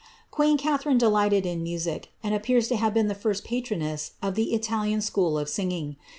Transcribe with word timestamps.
^ueen 0.33 0.57
Catharine 0.57 0.97
delighted 0.97 1.45
in 1.45 1.61
music, 1.61 2.09
and 2.23 2.33
appears 2.33 2.67
to 2.69 2.75
have 2.75 2.91
been 2.91 3.07
the 3.07 3.13
first 3.13 3.43
patroness 3.43 4.13
of 4.19 4.33
the 4.33 4.55
Italian 4.55 4.99
school 4.99 5.37
of 5.37 5.47
singing. 5.47 5.95